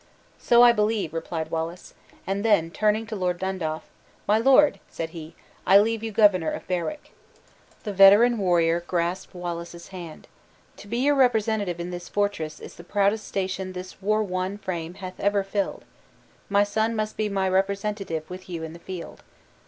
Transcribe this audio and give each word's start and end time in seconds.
"So 0.39 0.63
I 0.63 0.71
believe," 0.71 1.13
replied 1.13 1.51
Wallace; 1.51 1.93
and 2.25 2.43
then 2.43 2.71
turning 2.71 3.05
to 3.05 3.15
Lord 3.15 3.37
Dundaff 3.37 3.83
"My 4.27 4.39
lord," 4.39 4.79
said 4.89 5.11
he, 5.11 5.35
"I 5.67 5.77
leave 5.77 6.01
you 6.01 6.11
governor 6.11 6.49
of 6.49 6.67
Berwick." 6.67 7.11
The 7.83 7.93
veteran 7.93 8.39
warrior 8.39 8.79
grasped 8.79 9.35
Wallace's 9.35 9.89
hand. 9.89 10.27
"To 10.77 10.87
be 10.87 10.97
your 10.97 11.13
representative 11.13 11.79
in 11.79 11.91
this 11.91 12.09
fortress, 12.09 12.59
is 12.59 12.77
the 12.77 12.83
proudest 12.83 13.27
station 13.27 13.73
this 13.73 13.97
warworn 14.01 14.57
frame 14.59 14.95
hath 14.95 15.19
ever 15.19 15.43
filled. 15.43 15.85
My 16.49 16.63
son 16.63 16.95
must 16.95 17.15
be 17.15 17.29
my 17.29 17.47
representative 17.47 18.27
with 18.27 18.49
you 18.49 18.63
in 18.63 18.73
the 18.73 18.79
field." 18.79 19.21